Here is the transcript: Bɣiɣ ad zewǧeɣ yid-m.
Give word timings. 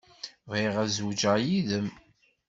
Bɣiɣ 0.49 0.75
ad 0.83 0.89
zewǧeɣ 0.97 1.35
yid-m. 1.45 1.87